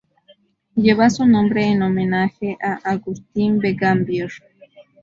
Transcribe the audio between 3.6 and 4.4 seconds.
Gambier.